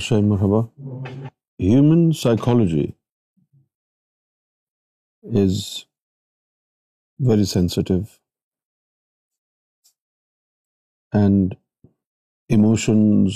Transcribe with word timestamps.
شاہ 0.00 0.18
مرحبا 0.24 0.58
human 1.62 2.10
psychology 2.20 2.84
is 5.40 5.58
very 7.28 7.44
sensitive 7.52 7.98
and 11.20 11.54
emotions 12.56 13.34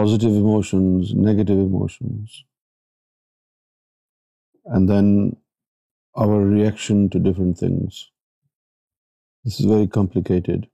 positive 0.00 0.32
emotions 0.34 1.12
negative 1.26 1.58
emotions 1.62 2.30
and 4.76 4.88
then 4.90 5.08
our 6.24 6.46
reaction 6.54 7.06
to 7.12 7.18
different 7.30 7.58
things 7.58 8.00
this 9.48 9.60
is 9.60 9.66
very 9.72 9.86
complicated 10.00 10.66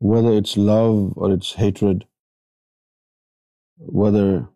whether 0.00 0.32
it's 0.32 0.56
love 0.56 1.12
or 1.16 1.30
it's 1.30 1.52
hatred, 1.52 2.06
whether 3.76 4.48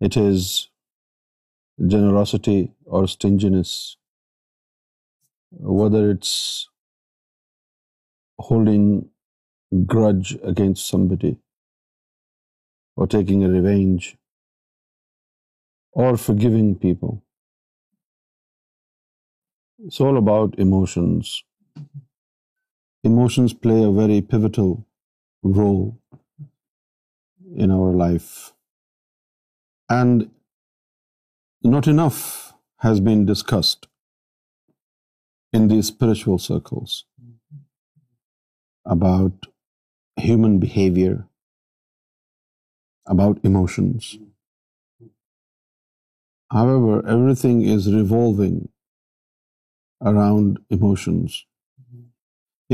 it 0.00 0.16
is 0.16 0.70
generosity 1.86 2.72
or 2.86 3.06
stinginess, 3.06 3.98
whether 5.50 6.10
it's 6.10 6.70
holding 8.38 9.10
grudge 9.84 10.38
against 10.42 10.88
somebody 10.88 11.36
or 12.96 13.06
taking 13.06 13.44
a 13.44 13.48
revenge 13.50 14.16
or 15.92 16.16
forgiving 16.16 16.74
people. 16.74 17.22
It's 19.80 20.00
all 20.00 20.16
about 20.16 20.58
emotions. 20.58 21.44
Emotions 23.08 23.52
play 23.52 23.82
a 23.84 23.92
very 23.92 24.22
pivotal 24.22 24.86
role 25.42 25.98
in 27.54 27.70
our 27.70 27.90
life. 27.92 28.54
And 29.90 30.30
not 31.62 31.86
enough 31.86 32.54
has 32.78 33.00
been 33.00 33.26
discussed 33.26 33.88
in 35.52 35.68
these 35.68 35.88
spiritual 35.88 36.38
circles 36.38 37.04
about 38.86 39.48
human 40.16 40.58
behavior, 40.58 41.26
about 43.06 43.38
emotions. 43.44 44.18
However, 46.50 47.06
everything 47.06 47.60
is 47.76 47.92
revolving 48.02 48.70
around 50.00 50.58
emotions. 50.70 51.42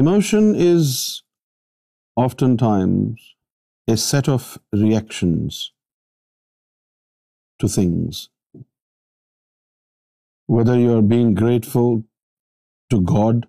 Emotion 0.01 0.45
is 0.65 1.23
oftentimes 2.25 3.35
a 3.95 3.97
set 4.03 4.29
of 4.35 4.45
reactions 4.83 5.57
to 7.59 7.69
things. 7.69 8.21
Whether 10.47 10.77
you're 10.79 11.03
being 11.03 11.35
grateful 11.41 11.93
to 12.89 13.01
God 13.11 13.47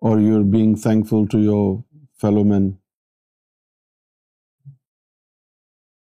or 0.00 0.18
you're 0.18 0.48
being 0.56 0.74
thankful 0.86 1.28
to 1.28 1.38
your 1.50 1.84
fellow 2.24 2.42
men, 2.42 2.66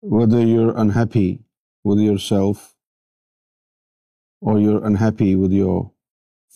whether 0.02 0.44
you're 0.52 0.78
unhappy 0.86 1.40
with 1.84 2.06
yourself 2.12 2.70
or 4.42 4.60
you're 4.60 4.86
unhappy 4.94 5.36
with 5.36 5.60
your 5.64 5.78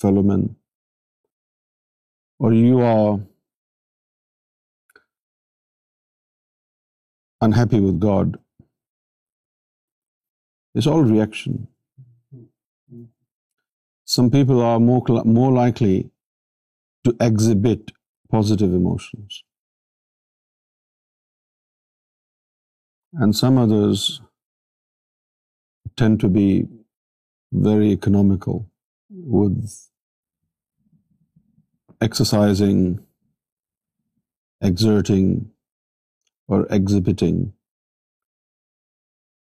fellow 0.06 0.22
men, 0.22 0.48
or 2.40 2.54
you 2.54 2.82
are 2.82 3.20
unhappy 7.42 7.80
with 7.80 8.00
God, 8.00 8.38
it's 10.74 10.88
all 10.88 11.02
reaction. 11.02 11.68
Some 14.06 14.30
people 14.32 14.62
are 14.62 14.80
more 14.80 15.52
likely 15.52 16.10
to 17.04 17.16
exhibit 17.20 17.92
positive 18.30 18.74
emotions, 18.74 19.44
and 23.14 23.36
some 23.36 23.58
others 23.58 24.22
tend 25.98 26.20
to 26.22 26.30
be 26.30 26.68
very 27.52 27.92
economical 27.98 28.70
with 29.10 29.86
exercising, 32.00 33.00
exerting, 34.62 35.52
or 36.48 36.66
exhibiting 36.70 37.54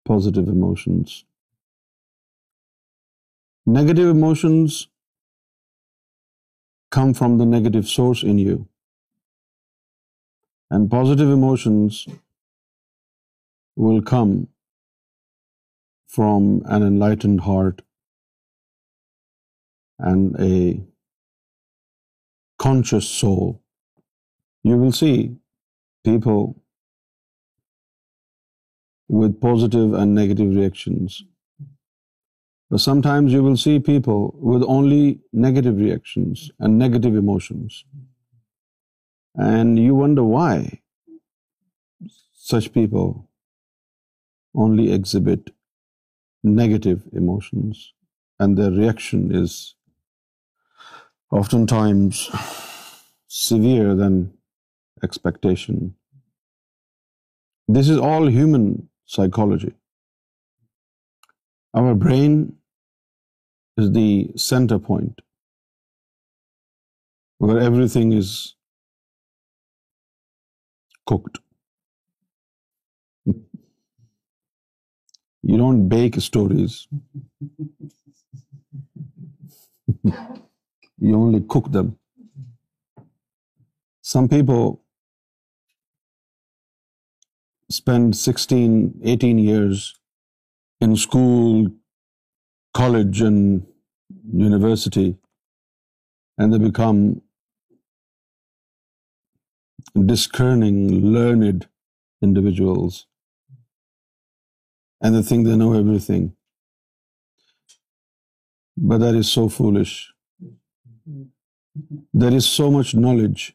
positive 0.05 0.47
emotions. 0.47 1.25
Negative 3.65 4.09
emotions 4.09 4.87
come 6.91 7.13
from 7.13 7.37
the 7.37 7.45
negative 7.45 7.87
source 7.87 8.21
in 8.23 8.37
you, 8.37 8.67
and 10.69 10.91
positive 10.91 11.29
emotions 11.29 12.05
will 13.75 14.01
come 14.01 14.49
from 16.07 16.61
an 16.65 16.83
enlightened 16.83 17.41
heart 17.41 17.81
and 19.97 20.39
a 20.39 20.81
conscious 22.63 23.07
soul. 23.19 23.61
You 24.71 24.77
will 24.77 24.91
see 24.97 25.35
people 26.03 26.41
with 29.21 29.39
positive 29.41 29.93
and 30.01 30.15
negative 30.21 30.55
reactions. 30.59 31.23
But 32.69 32.81
sometimes 32.83 33.33
you 33.33 33.41
will 33.43 33.57
see 33.63 33.73
people 33.89 34.21
with 34.51 34.63
only 34.75 35.01
negative 35.33 35.75
reactions 35.87 36.45
and 36.59 36.77
negative 36.77 37.17
emotions. 37.23 37.83
And 39.35 39.77
you 39.79 39.93
wonder 39.95 40.23
why 40.23 40.81
such 42.53 42.71
people 42.79 43.07
only 44.55 44.89
exhibit 44.93 45.51
negative 46.43 47.03
emotions 47.13 47.85
and 48.39 48.57
their 48.57 48.73
reaction 48.81 49.37
is 49.43 49.63
oftentimes 51.33 52.29
severe 53.27 53.95
than 53.95 54.31
expectation. 55.01 55.95
This 57.67 57.89
is 57.89 57.97
all 57.97 58.27
human 58.27 58.89
psychology. 59.05 59.73
Our 61.73 61.95
brain 61.95 62.57
is 63.77 63.91
the 63.93 64.31
center 64.37 64.77
point 64.77 65.23
where 67.39 67.59
everything 67.59 68.13
is 68.13 68.55
cooked. 71.07 71.39
You 75.45 75.57
don't 75.57 75.89
bake 75.89 76.15
stories. 76.21 76.87
Come 81.11 81.87
people 84.29 84.69
spend 87.69 88.15
sixteen 88.15 88.71
eighteens 89.11 89.87
college 92.79 93.21
university 93.21 95.05
and 96.37 96.53
the 96.55 96.63
become 96.65 97.03
discerning 100.13 100.89
learned 101.17 101.63
individuals 102.25 103.03
and 105.03 105.15
the 105.15 105.21
thing 105.29 105.45
do 105.47 105.71
everything 106.05 106.27
بداری 108.89 109.21
so 109.33 109.47
foolish 109.57 109.99
There 112.23 112.33
is 112.41 112.47
so 112.57 112.69
much 112.71 112.95
knowledge. 112.95 113.45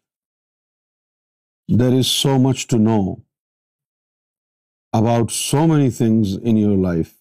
There 1.83 1.95
is 2.01 2.11
so 2.11 2.39
much 2.47 2.67
to 2.73 2.79
know 2.79 3.03
about 4.99 5.31
so 5.39 5.67
many 5.67 5.91
things 5.99 6.35
in 6.53 6.61
your 6.63 6.77
life 6.85 7.15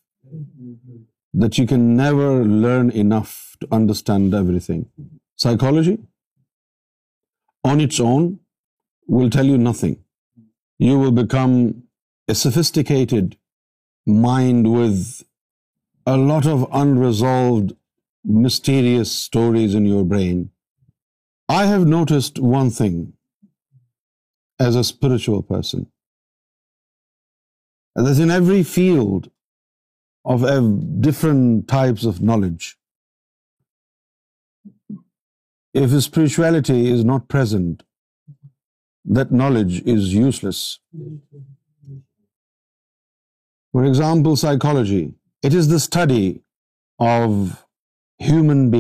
that 1.46 1.58
you 1.58 1.66
can 1.72 1.86
never 1.96 2.30
learn 2.66 2.90
enough 2.90 3.34
to 3.62 3.70
understand 3.80 4.34
everything. 4.34 4.86
Psychology, 5.46 5.98
on 7.72 7.82
its 7.82 8.00
own, 8.00 8.30
will 9.08 9.30
tell 9.30 9.54
you 9.54 9.58
nothing. 9.58 9.98
You 10.80 10.98
will 11.00 11.16
become 11.20 11.56
a 12.28 12.36
sophisticated 12.36 13.38
mind 14.28 14.74
with 14.74 15.24
a 16.06 16.18
lot 16.18 16.54
of 16.56 16.70
unresolved 16.86 17.76
mysterious 18.28 19.12
stories 19.12 19.74
in 19.74 19.86
your 19.86 20.04
brain. 20.04 20.50
I 21.50 21.66
have 21.66 21.88
noticed 21.88 22.40
one 22.40 22.70
thing 22.70 23.14
as 24.60 24.76
a 24.76 24.84
spiritual 24.84 25.42
person, 25.54 25.86
and 27.96 28.08
that 28.08 28.20
in 28.20 28.32
every 28.32 28.64
field 28.64 29.30
of 30.26 30.48
different 31.02 31.68
types 31.68 32.04
of 32.04 32.22
knowledge, 32.22 32.78
if 35.74 35.96
spirituality 36.04 36.90
is 36.92 37.06
not 37.06 37.30
present, 37.30 37.84
that 39.06 39.32
knowledge 39.32 39.82
is 39.96 40.14
useless. 40.14 40.80
For 43.72 43.86
example, 43.86 44.36
psychology. 44.36 45.16
It 45.44 45.54
is 45.54 45.70
the 45.70 45.80
study 45.80 46.42
of 47.00 47.56
depends 48.20 48.78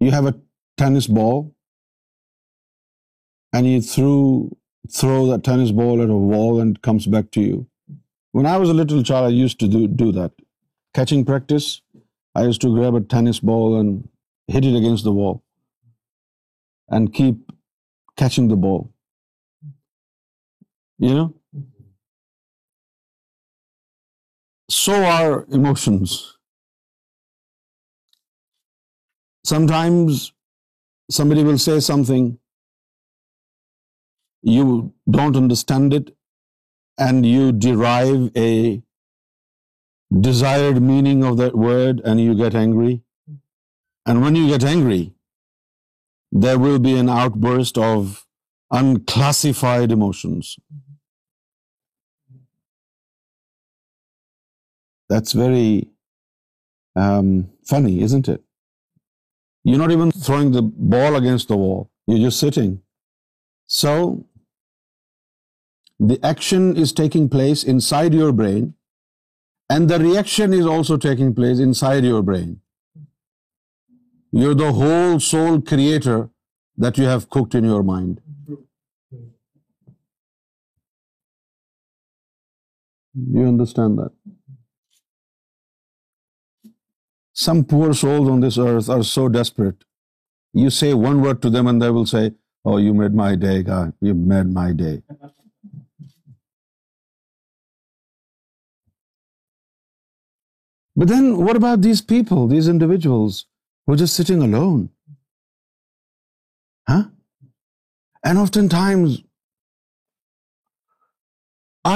you 0.00 0.10
have 0.12 0.26
a 0.26 0.34
tennis 0.82 1.06
ball 1.06 1.54
and 3.52 3.66
you 3.68 3.80
throw 3.82 5.18
that 5.30 5.42
tennis 5.44 5.72
ball 5.80 6.00
at 6.02 6.14
a 6.16 6.20
wall 6.34 6.60
and 6.60 6.76
it 6.76 6.82
comes 6.82 7.06
back 7.06 7.30
to 7.32 7.40
you. 7.40 7.66
When 8.30 8.46
I 8.46 8.56
was 8.56 8.70
a 8.70 8.74
little 8.74 9.02
child, 9.02 9.26
I 9.26 9.34
used 9.40 9.58
to 9.60 9.86
do 10.04 10.12
that. 10.12 10.32
Catching 10.94 11.24
practice, 11.24 11.80
I 12.34 12.44
used 12.44 12.60
to 12.60 12.74
grab 12.74 12.94
a 12.94 13.00
tennis 13.00 13.40
ball 13.40 13.78
and 13.80 14.08
hit 14.46 14.64
it 14.64 14.76
against 14.76 15.04
the 15.04 15.12
wall 15.12 15.42
and 16.88 17.12
keep 17.12 17.56
catching 18.16 18.54
the 18.56 18.62
ball. 18.68 18.84
You 20.98 21.14
know? 21.16 21.34
So 24.68 24.94
are 25.04 25.44
emotions. 25.48 26.38
Sometimes 29.44 30.32
somebody 31.10 31.44
will 31.44 31.58
say 31.58 31.78
something, 31.80 32.38
you 34.42 34.92
don't 35.08 35.36
understand 35.36 35.94
it, 35.94 36.16
and 36.98 37.24
you 37.24 37.52
derive 37.52 38.30
a 38.36 38.82
desired 40.28 40.82
meaning 40.82 41.22
of 41.24 41.36
that 41.36 41.54
word, 41.54 42.00
and 42.04 42.20
you 42.20 42.34
get 42.34 42.54
angry. 42.54 43.02
And 44.04 44.22
when 44.22 44.34
you 44.34 44.48
get 44.48 44.64
angry, 44.64 45.12
there 46.32 46.58
will 46.58 46.78
be 46.80 46.96
an 46.96 47.08
outburst 47.08 47.78
of 47.78 48.26
unclassified 48.70 49.92
emotions. 49.92 50.56
That's 55.08 55.32
very 55.32 55.88
um, 57.04 57.50
funny, 57.64 58.00
isn't 58.08 58.28
it? 58.28 58.42
You're 59.62 59.78
not 59.78 59.92
even 59.92 60.10
throwing 60.12 60.52
the 60.52 60.62
ball 60.62 61.16
against 61.16 61.48
the 61.48 61.56
wall. 61.56 61.90
You're 62.06 62.24
just 62.24 62.40
sitting. 62.40 62.80
So 63.66 63.92
the 65.98 66.18
action 66.32 66.76
is 66.76 66.92
taking 66.92 67.28
place 67.28 67.64
inside 67.64 68.14
your 68.14 68.32
brain, 68.32 68.74
and 69.68 69.88
the 69.88 69.98
reaction 69.98 70.52
is 70.52 70.66
also 70.74 70.96
taking 70.96 71.34
place 71.34 71.58
inside 71.58 72.04
your 72.04 72.22
brain. 72.22 72.60
You're 74.32 74.54
the 74.54 74.72
whole 74.72 75.18
soul 75.18 75.60
creator 75.60 76.30
that 76.76 76.98
you 76.98 77.04
have 77.04 77.30
cooked 77.30 77.54
in 77.54 77.64
your 77.64 77.82
mind. 77.94 78.20
You 83.40 83.48
understand 83.54 83.98
that? 84.04 84.16
Some 87.44 87.58
poor 87.70 87.88
souls 88.00 88.28
on 88.32 88.44
this 88.44 88.58
earth 88.66 88.90
are 88.96 89.02
so 89.06 89.22
desperate. 89.38 89.80
You 90.64 90.70
say 90.76 90.90
one 91.06 91.18
word 91.24 91.40
to 91.46 91.50
them 91.56 91.66
and 91.72 91.84
they 91.84 91.90
will 91.96 92.06
say, 92.12 92.22
"Oh, 92.70 92.76
you 92.82 92.92
made 93.00 93.18
my 93.18 93.28
day, 93.42 93.56
God. 93.66 93.90
You 94.08 94.14
made 94.30 94.54
my 94.60 94.66
day." 94.84 94.94
But 101.00 101.12
then 101.12 101.28
what 101.46 101.60
about 101.60 101.84
these 101.88 102.02
people, 102.14 102.42
these 102.54 102.72
individuals 102.74 103.42
who 103.86 103.96
are 103.96 104.02
just 104.02 104.20
sitting 104.20 104.44
alone? 104.46 104.78
Huh? 106.90 107.02
And 108.30 108.40
oftentimes, 108.40 109.22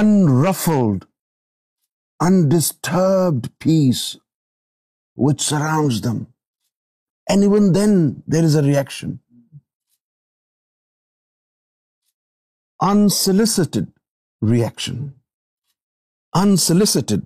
unruffled, 0.01 1.13
undisturbed 2.31 3.55
peace 3.67 4.09
them 5.17 6.17
and 7.33 7.75
then 7.75 7.91
there 8.31 8.43
is 8.43 8.55
a 8.57 8.61
reaction 8.67 9.11
insulted 12.89 13.77
reaction 14.51 14.95
insulation 16.41 17.19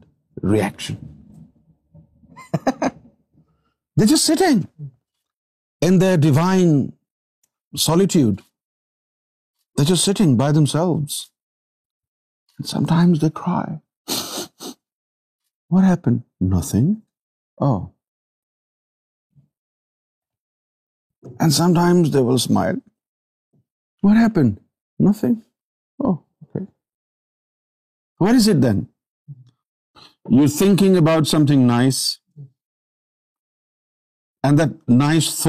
then 4.39 6.01
the 6.01 6.15
divine 6.21 6.71
solitude 7.85 8.41
this 9.79 9.91
is 9.91 9.99
sitting 10.05 10.37
by 10.39 10.53
them 10.55 10.63
they 10.73 12.63
sometime 12.67 13.11
what 15.71 15.83
happen 15.89 16.15
nothing 16.57 16.93
will 17.61 17.83
smile 22.35 22.81
nothing 24.99 25.35
where 28.21 28.35
is 28.35 28.49
it 28.49 28.61
then 28.63 28.79
you 30.37 30.47
thinking 30.57 30.95
about 30.97 31.27
something 31.49 31.65
nice 31.67 31.97
and 34.43 34.59
this 35.01 35.45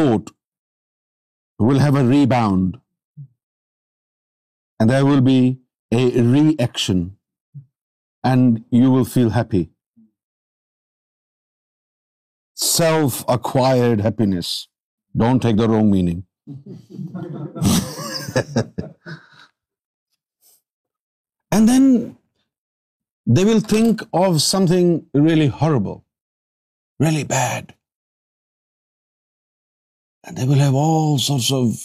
will 1.62 1.78
have 1.80 1.96
a 1.96 2.02
rebound 2.30 2.76
the 4.90 5.04
will 5.10 5.20
be 5.26 5.38
a 5.96 6.02
reaction 6.62 7.00
and 8.30 8.58
you 8.78 8.92
will 8.94 9.04
feel 9.14 9.28
happy 9.36 9.62
self-acquired 12.64 14.00
happiness. 14.00 14.50
Don't 15.24 15.40
take 15.40 15.56
the 15.56 15.68
wrong 15.68 15.90
meaning. 15.90 16.24
And 21.56 21.66
then 21.66 22.16
they 23.24 23.44
will 23.46 23.60
think 23.60 24.02
of 24.12 24.42
something 24.42 25.06
really 25.14 25.46
horrible, 25.46 26.04
really 27.00 27.24
bad. 27.24 27.74
And 30.24 30.36
they 30.36 30.44
will 30.44 30.60
have 30.66 30.74
all 30.74 31.18
sorts 31.18 31.50
of, 31.50 31.78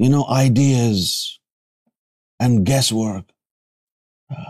ideas 0.00 1.38
and 2.40 2.66
guesswork. 2.66 3.26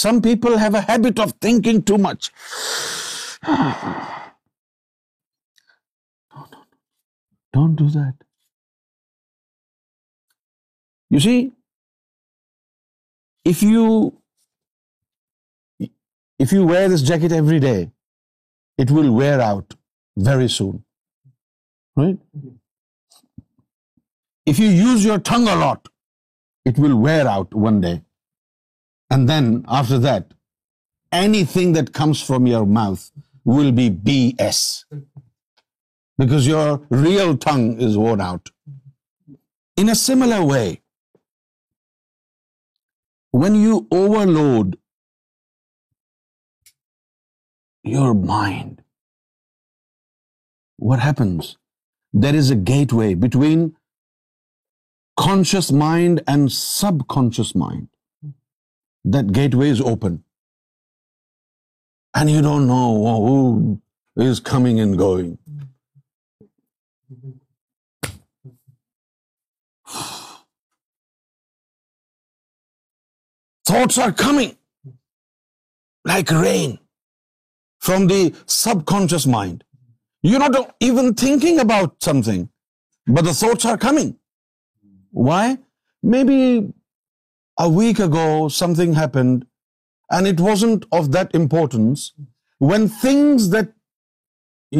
Some 0.00 0.22
people 0.22 0.56
have 0.62 0.76
a 0.78 0.80
habit 0.80 1.18
of 1.22 1.32
thinking 1.46 1.86
too 1.92 2.02
much. 2.08 2.32
No. 6.34 6.42
Don't 7.54 7.74
do 7.78 7.86
that. 7.94 8.12
You 11.16 11.20
see, 11.24 11.40
if 13.52 13.64
you 13.66 14.12
wear 15.80 16.88
this 16.92 17.04
jacket 17.10 17.36
every 17.40 17.60
day, 17.64 17.90
it 18.84 18.94
will 18.98 19.10
wear 19.20 19.40
out 19.48 19.76
very 20.28 20.48
soon, 20.58 20.82
right? 22.02 23.18
If 24.54 24.64
you 24.64 24.70
use 24.70 25.04
your 25.10 25.18
tongue 25.32 25.52
a 25.56 25.58
lot, 25.64 25.92
it 26.72 26.82
will 26.86 26.96
wear 27.08 27.28
out 27.36 27.62
one 27.68 27.84
day. 27.90 27.98
And 29.14 29.32
then 29.32 29.48
after 29.78 29.98
that, 30.08 30.28
anything 31.18 31.72
that 31.76 31.92
comes 32.00 32.20
from 32.28 32.50
your 32.50 32.64
mouth 32.76 33.02
will 33.54 33.72
be 33.78 33.86
BS, 34.06 34.60
because 36.22 36.48
your 36.50 36.66
real 37.06 37.34
tongue 37.46 37.66
is 37.88 37.98
worn 38.02 38.22
out. 38.28 38.52
In 39.82 39.92
a 39.94 39.98
similar 40.04 40.40
way, 40.52 40.66
when 43.42 43.60
you 43.64 43.76
overload 43.98 44.78
your 47.98 48.10
mind, 48.34 48.74
what 50.88 51.06
happens? 51.08 51.54
There 52.24 52.36
is 52.42 52.50
a 52.50 52.60
gateway 52.74 53.14
between 53.28 53.62
conscious 55.28 55.72
mind 55.86 56.28
and 56.34 56.52
subconscious 56.60 57.58
mind 57.66 57.80
that 59.04 59.32
gateway 59.32 59.68
is 59.68 59.80
open. 59.80 60.24
And 62.14 62.30
you 62.30 62.40
don't 62.42 62.68
know 62.68 62.94
who 63.26 63.80
is 64.16 64.38
coming 64.38 64.78
and 64.80 64.98
going. 64.98 65.38
Thoughts 73.64 73.96
are 73.98 74.12
coming 74.12 74.58
like 76.04 76.30
rain 76.30 76.78
from 77.80 78.08
the 78.08 78.34
subconscious 78.46 79.26
mind. 79.26 79.64
You're 80.20 80.38
not 80.38 80.76
even 80.80 81.14
thinking 81.14 81.60
about 81.60 81.96
something, 82.00 82.50
but 83.06 83.24
the 83.24 83.32
thoughts 83.34 83.64
are 83.64 83.78
coming. 83.78 84.16
Why? 85.10 85.58
Maybe 86.02 86.70
a 87.64 87.68
week 87.78 87.98
ago 88.06 88.24
something 88.60 88.94
happened 89.00 89.44
and 90.16 90.30
it 90.30 90.40
wasn't 90.46 90.88
of 90.98 91.12
that 91.16 91.36
importance. 91.40 92.06
When 92.70 92.88
things 93.04 93.48
that 93.54 93.72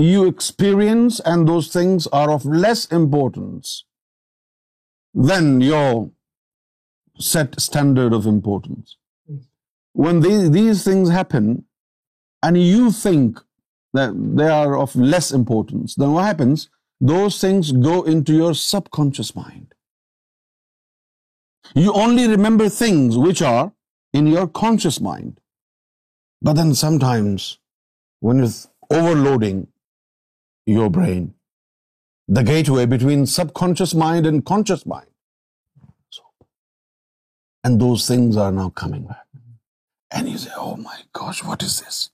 you 0.09 0.27
experience 0.33 1.21
and 1.33 1.51
those 1.53 1.71
things 1.77 2.11
are 2.21 2.29
of 2.37 2.45
less 2.65 2.85
importance 2.99 3.73
than 5.31 5.49
your 5.69 5.89
set 7.31 7.59
standard 7.67 8.19
of 8.19 8.29
importance. 8.31 8.97
When 10.05 10.23
these 10.27 10.85
things 10.87 11.12
happen 11.17 11.51
and 12.49 12.62
you 12.62 12.87
think 13.01 13.43
that 13.99 14.17
they 14.41 14.49
are 14.61 14.79
of 14.85 14.95
less 15.15 15.29
importance, 15.41 15.95
then 15.95 16.15
what 16.15 16.31
happens? 16.31 16.65
Those 17.12 17.41
things 17.43 17.73
go 17.91 17.99
into 18.15 18.41
your 18.45 18.55
subconscious 18.69 19.37
mind. 19.45 19.59
You 21.75 21.93
only 21.95 22.27
remember 22.29 22.69
things 22.69 23.17
which 23.17 23.43
are 23.51 23.73
in 24.12 24.27
your 24.27 24.47
conscious 24.47 25.01
mind. 25.01 25.41
But 26.43 26.55
then 26.55 26.75
sometimes 26.75 27.59
when 28.21 28.41
it's 28.41 28.69
overloading 28.91 29.69
your 30.67 30.91
brain, 30.91 31.35
the 32.29 32.45
gateway 32.45 32.85
between 32.87 33.25
subconscious 33.27 33.95
mind 33.95 34.27
and 34.27 34.45
conscious 34.45 34.85
mind. 34.85 35.07
And 37.65 37.81
those 37.81 38.09
things 38.09 38.37
are 38.37 38.51
now 38.51 38.71
coming 38.71 39.07
back. 39.07 39.27
And 40.11 40.29
you 40.29 40.37
say, 40.37 40.51
oh 40.57 40.77
my 40.77 40.99
gosh, 41.12 41.45
what 41.45 41.62
is 41.62 41.81
this? 41.81 42.11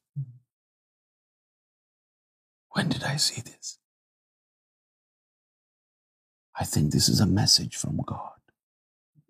When 2.72 2.90
did 2.90 3.02
I 3.02 3.16
see 3.16 3.40
this? 3.40 3.78
I 6.54 6.64
think 6.64 6.92
this 6.92 7.08
is 7.08 7.18
a 7.18 7.26
message 7.26 7.76
from 7.76 7.96
God. 7.96 8.26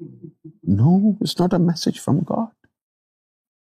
No, 0.00 1.16
it's 1.20 1.38
not 1.38 1.56
a 1.58 1.58
message 1.58 2.00
from 2.00 2.20
God. 2.30 2.52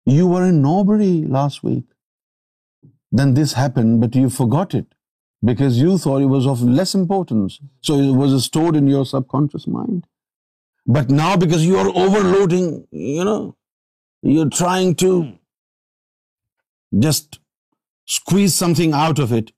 You 0.05 0.27
were 0.27 0.46
in 0.46 0.62
Norbury 0.62 1.13
last 1.36 1.63
week. 1.63 1.84
Then 3.12 3.34
this 3.34 3.53
happened, 3.53 4.01
but 4.01 4.15
you 4.15 4.29
forgot 4.29 4.74
it 4.79 4.88
because 5.50 5.79
you 5.79 5.98
thought 5.98 6.22
it 6.22 6.34
was 6.34 6.48
of 6.48 6.63
less 6.63 6.96
importance. 6.96 7.60
So 7.82 8.00
it 8.00 8.13
was 8.24 8.38
stored 8.46 8.75
in 8.75 8.88
your 8.88 9.05
subconscious 9.05 9.67
mind. 9.67 10.05
But 10.86 11.10
now 11.10 11.36
because 11.38 11.65
you 11.65 11.77
are 11.77 11.89
overloading, 12.05 12.70
you're 14.22 14.50
trying 14.50 14.96
to 14.96 15.12
hmm. 15.22 17.03
just 17.08 17.39
squeeze 18.05 18.55
something 18.55 18.93
out 18.93 19.20
of 19.20 19.32
it. 19.32 19.53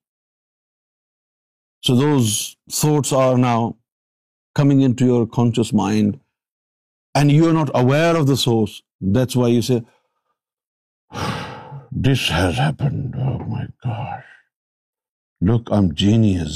So 1.81 1.95
those 1.95 2.57
thoughts 2.71 3.11
are 3.13 3.37
now 3.37 3.75
coming 4.53 4.81
into 4.83 5.05
your 5.13 5.25
conscious 5.39 5.73
mind 5.85 6.13
and 7.21 7.35
you 7.35 7.49
are 7.49 7.55
not 7.57 7.73
aware 7.81 8.15
of 8.21 8.27
the 8.29 8.37
source. 8.43 8.75
That's 9.17 9.35
why 9.41 9.49
you 9.53 9.61
say, 9.67 9.81
this 12.07 12.27
has 12.37 12.57
happened, 12.63 13.15
oh 13.27 13.39
my 13.55 13.65
gosh. 13.83 14.25
Look, 15.51 15.69
I'm 15.77 15.91
genius. 16.03 16.55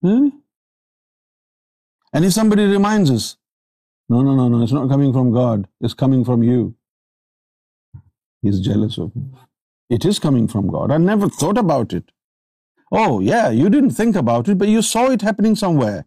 Eh? 0.05 0.31
And 2.13 2.27
if 2.31 2.33
somebody 2.33 2.67
reminds 2.73 3.11
us, 3.11 3.37
no, 4.09 4.21
it's 4.63 4.73
not 4.73 4.91
coming 4.91 5.13
from 5.13 5.33
God, 5.33 5.69
it's 5.81 5.95
coming 5.95 6.25
from 6.25 6.43
you. 6.43 6.75
He's 8.43 8.61
jealous 8.61 8.99
of 8.99 9.13
you. 9.15 9.33
It 9.97 10.07
is 10.11 10.21
coming 10.27 10.47
from 10.53 10.71
God. 10.75 10.95
I 10.95 10.99
never 11.09 11.29
thought 11.41 11.59
about 11.63 11.95
it. 11.99 12.07
Oh, 13.01 13.13
yeah, 13.27 13.51
you 13.63 13.73
didn't 13.75 13.99
think 13.99 14.19
about 14.21 14.49
it, 14.53 14.59
but 14.63 14.73
you 14.77 14.83
saw 14.93 15.03
it 15.17 15.27
happening 15.29 15.59
somewhere. 15.63 16.01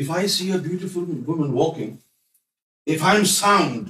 if 0.01 0.09
I 0.11 0.27
see 0.27 0.51
a 0.51 0.57
beautiful 0.59 0.99
woman 1.27 1.49
walking 1.59 1.95
if 2.93 3.03
I 3.07 3.17
am 3.17 3.25
sound 3.31 3.89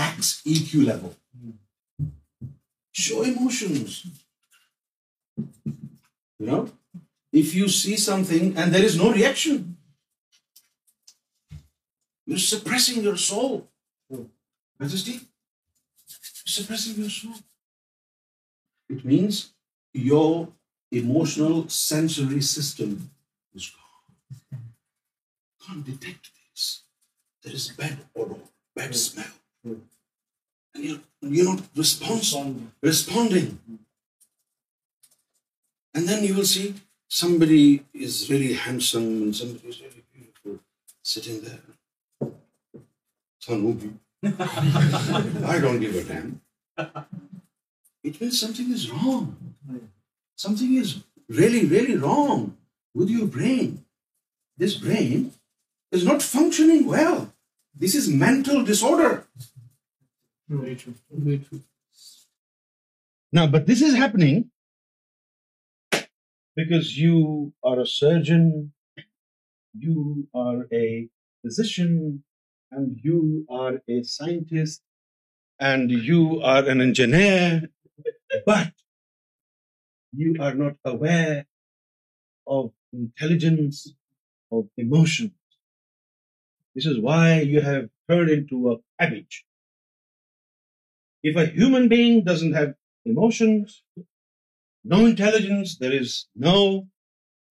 if 7.34 7.56
you 7.56 7.68
see 7.82 7.96
some 8.06 8.24
there 8.28 8.84
is 8.86 8.96
no 8.98 9.13
reaction 9.13 9.56
your 12.28 12.38
suppress 12.50 12.89
your 12.89 13.16
show 13.16 13.50
suppress 16.58 16.88
your 19.94 20.46
emotional 20.91 21.67
sensory 21.69 22.41
system 22.41 23.10
is 23.53 23.72
gone. 23.75 23.84
Can't 25.67 25.86
detect 25.86 26.29
this. 26.53 26.81
There 27.43 27.53
is 27.53 27.67
bad 27.69 27.98
odor, 28.15 28.36
bad 28.75 28.89
yeah. 28.91 29.01
smell. 29.03 29.34
Yeah. 29.63 29.74
And 30.75 30.84
you're, 30.86 31.00
you're 31.22 31.46
not 31.53 31.62
response, 31.75 32.34
responding. 32.34 32.72
responding. 32.89 33.60
And 35.93 36.08
then 36.08 36.24
you 36.24 36.36
will 36.36 36.43
see 36.46 36.74
somebody 37.08 37.84
is 37.93 38.29
really 38.29 38.53
handsome 38.53 39.05
and 39.27 39.36
somebody 39.36 39.67
is 39.67 39.81
really 39.81 40.03
beautiful 40.13 40.60
sitting 41.01 41.41
there. 41.48 41.62
Tanubi. 43.46 43.91
I 45.55 45.58
don't 45.60 45.79
give 45.79 45.96
a 45.96 46.03
damn. 46.03 46.41
It 48.03 48.19
means 48.22 48.39
something 48.39 48.69
is 48.72 48.91
wrong. 48.91 49.36
But 50.39 50.88
this 63.67 63.84
is 63.84 63.95
he 64.02 64.34
surgeon 67.89 68.49
you 69.84 70.21
are 70.34 70.58
a 70.71 71.06
physician 71.45 73.06
you 76.10 76.41
are 76.52 76.60
an 76.67 76.80
engineer 76.84 77.54
but 78.47 78.71
not 80.17 80.76
aware 80.89 81.32
of 82.58 82.69
intelligence 82.95 83.78
this 86.78 86.86
is 86.91 86.98
why 87.06 87.36
you 87.52 87.62
have 87.67 88.45
to 88.50 88.58
up 89.04 89.13
a 91.36 91.45
human 91.62 91.84
being 91.91 92.15
doesn't 92.28 92.54
have 92.58 92.67
emotions 93.06 93.72
no 94.95 95.04
intelligence 95.06 95.69
there 95.82 95.93
is 96.00 96.12
no 96.45 96.60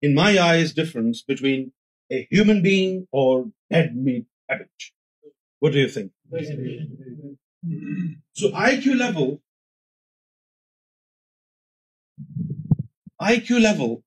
in 0.03 0.15
my 0.19 0.37
eyes 0.49 0.69
difference 0.77 1.19
between 1.29 1.61
a 2.11 2.17
human 2.33 2.59
being 2.63 3.03
or 3.13 3.45
IQ 13.21 13.61
level 13.61 14.05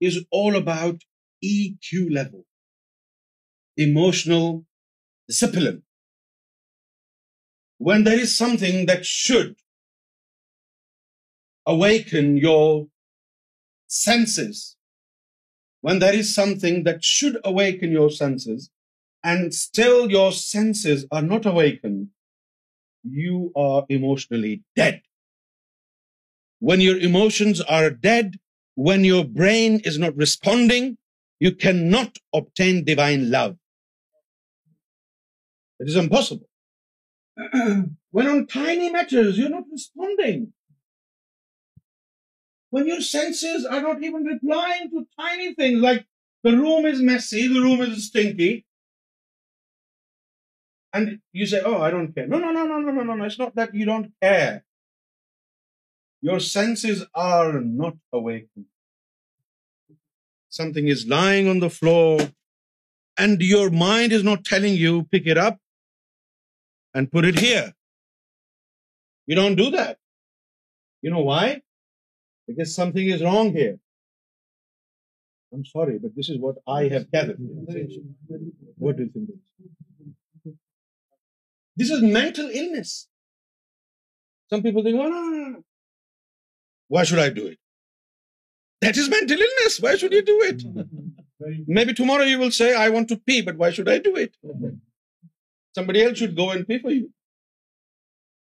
is 0.00 0.24
all 0.30 0.54
about 0.54 1.00
EQ 1.42 2.12
level, 2.12 2.44
emotional 3.76 4.64
discipline. 5.26 5.82
When 7.78 8.04
there 8.04 8.20
is 8.20 8.36
something 8.36 8.84
that 8.84 9.06
should 9.06 9.54
awaken 11.64 12.36
your 12.36 12.88
senses, 13.86 14.76
and 19.24 19.54
still 19.54 20.10
your 20.10 20.32
senses 20.32 21.06
are 21.10 21.22
not 21.22 21.46
awakened, 21.46 22.08
you 23.02 23.50
are 23.56 23.86
emotionally 23.88 24.62
dead. 24.76 24.98
When 26.68 26.80
your 26.82 26.96
emotions 27.06 27.60
are 27.76 27.88
dead 28.02 28.36
when 28.88 29.04
your 29.04 29.24
brain 29.36 29.74
is 29.86 29.98
not 30.02 30.14
responding 30.20 30.86
you 31.44 31.50
can 31.64 31.90
not 31.90 32.18
obtain 32.40 32.82
divine 32.84 33.20
love 33.36 33.48
impossible 35.98 36.46
reply 46.44 47.46
رومکیو 47.56 47.98
your 56.28 56.38
senses 56.52 56.80
are 57.28 57.46
not 57.78 57.96
working 58.18 58.62
on 61.20 61.60
the 61.62 61.68
floor 61.78 62.20
mind 63.78 64.12
do 69.58 69.64
two 69.64 71.24
wise 71.30 72.68
something 72.74 73.10
this 81.78 81.90
is 81.94 82.02
mental 82.02 82.48
Why 86.96 87.04
should 87.04 87.20
I 87.20 87.30
do 87.30 87.46
it? 87.46 87.56
That 88.80 88.96
is 88.96 89.08
mental 89.08 89.40
illness. 89.48 89.78
Why 89.80 89.94
should 89.96 90.12
you 90.12 90.22
do 90.30 90.36
it? 90.46 90.64
Maybe 91.78 91.92
tomorrow 91.94 92.24
you 92.30 92.38
will 92.40 92.50
say, 92.50 92.74
I 92.74 92.88
want 92.90 93.08
to 93.10 93.16
pee, 93.16 93.42
but 93.42 93.56
why 93.56 93.70
should 93.76 93.88
I 93.96 93.98
do 94.06 94.16
it? 94.16 94.36
Somebody 95.76 96.02
else 96.02 96.18
should 96.18 96.34
go 96.40 96.50
and 96.50 96.66
pee 96.66 96.78
for 96.80 96.90
you. 96.90 97.12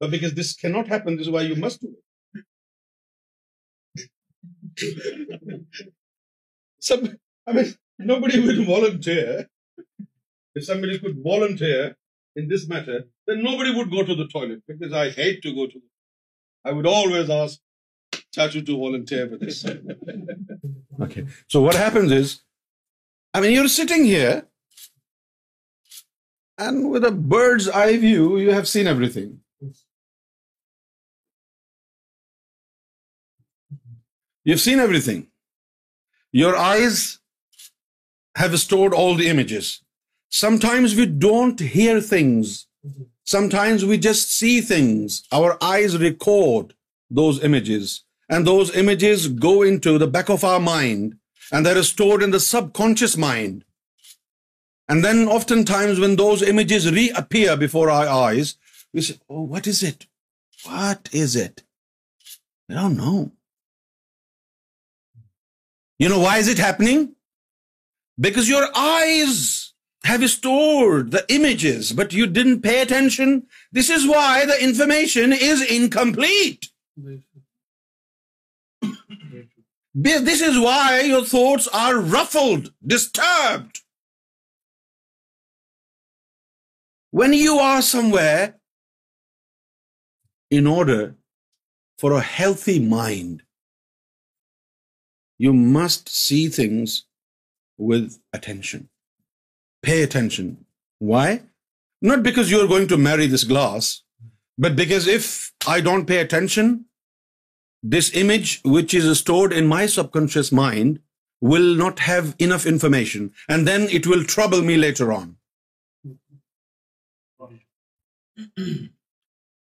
But 0.01 0.11
because 0.11 0.33
this 0.33 0.55
cannot 0.57 0.89
happen, 0.89 1.17
this 1.17 1.27
is 1.27 1.31
why 1.37 1.43
you 1.43 1.57
must 1.57 1.83
do 1.83 1.95
it. 4.79 5.63
Some, 6.89 7.07
I 7.47 7.53
mean, 7.53 7.75
nobody 7.99 8.41
will 8.47 8.65
volunteer. 8.65 9.47
If 10.55 10.65
somebody 10.65 10.99
could 10.99 11.23
volunteer 11.23 11.95
in 12.35 12.49
this 12.49 12.67
matter, 12.67 13.01
then 13.27 13.43
nobody 13.43 13.75
would 13.75 13.91
go 13.91 14.05
to 14.05 14.15
the 14.15 14.27
toilet 14.29 14.63
because 14.67 14.95
I 15.05 15.11
hate 15.11 15.43
to 15.43 15.55
go 15.55 15.67
to 15.67 15.81
the 15.85 15.89
toilet. 15.97 16.13
I 16.65 16.73
would 16.73 16.87
always 16.87 17.29
ask 17.31 17.59
charge 18.37 18.55
you 18.59 18.63
to 18.69 18.77
volunteer 18.83 19.31
for 19.33 19.41
this. 19.47 19.65
Okay. 21.05 21.21
So 21.55 21.61
what 21.65 21.77
happens 21.79 22.13
is, 22.15 22.31
I 23.35 23.41
mean, 23.43 23.51
you're 23.57 23.73
sitting 23.73 24.05
here, 24.05 24.33
and 26.65 26.89
with 26.95 27.05
a 27.11 27.13
bird's 27.35 27.69
eye 27.81 27.99
view, 28.05 28.25
you 28.45 28.57
have 28.57 28.67
seen 28.71 28.91
everything. 28.93 29.29
You've 34.51 34.65
seen 34.65 34.83
everything. 34.87 35.23
Your 36.41 36.55
eyes 36.65 36.99
have 38.43 38.59
stored 38.65 38.99
all 39.03 39.17
the 39.23 39.31
images. 39.37 39.71
Sometimes 40.41 40.99
we 41.03 41.07
don't 41.29 41.65
hear 41.77 41.95
things. 42.09 42.59
Sometimes 43.37 43.87
we 43.93 44.03
just 44.11 44.37
see 44.41 44.57
things. 44.75 45.23
Our 45.41 45.57
eyes 45.73 45.99
record 46.09 46.77
those 47.23 47.43
images. 47.53 47.97
And 48.29 48.47
those 48.47 48.75
images 48.83 49.29
go 49.47 49.55
into 49.71 49.97
the 50.03 50.11
back 50.19 50.29
of 50.33 50.45
our 50.45 50.61
mind, 50.61 51.17
and 51.51 51.65
they're 51.65 51.87
stored 51.91 52.27
in 52.27 52.37
the 52.37 52.43
subconscious 52.47 53.17
mind. 53.27 53.65
And 54.89 55.05
then 55.05 55.23
oftentimes 55.37 56.01
when 56.03 56.17
those 56.17 56.49
images 56.51 56.91
reappear 56.99 57.57
before 57.63 57.91
our 57.91 58.09
eyes, 58.27 58.55
we 58.93 59.03
say, 59.07 59.19
oh, 59.31 59.43
what 59.55 59.67
is 59.67 59.83
it? 59.83 60.07
What 60.67 61.09
is 61.13 61.37
it? 61.37 61.63
I 62.71 62.75
don't 62.75 62.97
know. 62.97 63.33
You 65.99 66.09
know, 66.15 66.21
why 66.27 66.37
is 66.45 66.49
it 66.49 66.67
happening? 66.67 67.07
Because 68.27 68.51
your 68.51 68.69
eyes 68.83 69.39
have 70.05 70.29
stored 70.31 71.11
the 71.17 71.25
images, 71.39 71.93
but 72.03 72.19
you 72.19 72.27
didn't 72.27 72.61
pay 72.69 72.81
attention. 72.83 73.35
This 73.81 73.91
is 73.99 74.07
why 74.15 74.45
the 74.53 74.63
information 74.69 75.39
is 75.53 75.65
incomplete. 75.79 76.71
This 79.95 80.41
is 80.41 80.59
why 80.59 81.01
your 81.01 81.25
thoughts 81.25 81.67
are 81.69 81.99
ruffled, 81.99 82.73
disturbed. 82.87 83.81
When 87.11 87.33
you 87.33 87.59
are 87.59 87.81
somewhere, 87.81 88.59
in 90.51 90.67
order 90.67 91.17
for 91.99 92.13
a 92.13 92.21
healthy 92.21 92.79
mind, 92.79 93.43
you 95.39 95.53
must 95.53 96.09
see 96.09 96.49
things 96.49 97.05
with 97.79 98.21
attention. 98.33 98.89
Pay 99.83 100.03
attention. 100.03 100.67
Why? 100.99 101.43
Not 102.03 102.23
because 102.23 102.51
you're 102.51 102.69
going 102.69 102.89
to 102.89 102.97
marry 102.97 103.27
this 103.27 103.45
glass, 103.45 104.03
but 104.59 104.77
because 104.77 105.07
if 105.07 105.53
I 105.67 105.81
don't 105.81 106.07
pay 106.07 106.19
attention, 106.19 106.85
this 107.83 108.13
image, 108.15 108.61
which 108.65 108.95
is 108.95 109.07
stored 109.19 109.53
in 109.53 109.67
my 109.67 109.87
subconscious 109.87 110.51
mind, 110.51 111.01
will 111.41 111.75
not 111.77 112.01
have 112.01 112.35
enough 112.39 112.67
information, 112.67 113.33
and 113.49 113.67
then 113.67 113.83
it 113.91 114.07
will 114.07 114.25
trouble 114.25 114.63
me 114.63 114.77
later 114.77 115.13
on. 115.13 115.37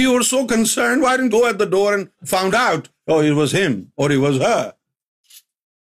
you 0.00 0.10
oh 0.12 0.22
so 0.22 0.46
concern 0.46 1.28
door 1.30 1.92
and 1.92 2.08
found 2.30 2.54
out 2.54 2.88
was 3.38 3.54
or 4.00 4.40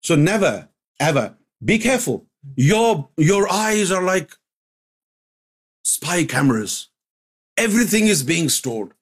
so 0.06 0.16
never 0.16 1.24
be 1.66 1.78
Q 1.78 2.16
your 2.56 2.96
your 3.26 3.46
eyes 3.54 3.92
are 3.92 4.02
like 4.02 4.34
spike 5.86 6.34
hammers 6.34 6.72
everything 7.90 8.10
is 8.10 8.22
being 8.26 8.46
stored 8.46 8.92